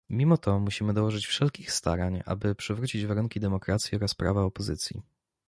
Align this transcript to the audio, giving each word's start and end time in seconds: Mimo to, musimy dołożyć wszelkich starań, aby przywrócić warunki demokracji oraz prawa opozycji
Mimo 0.09 0.37
to, 0.37 0.59
musimy 0.59 0.93
dołożyć 0.93 1.25
wszelkich 1.27 1.71
starań, 1.71 2.21
aby 2.25 2.55
przywrócić 2.55 3.05
warunki 3.05 3.39
demokracji 3.39 3.95
oraz 3.97 4.15
prawa 4.15 4.41
opozycji 4.41 5.01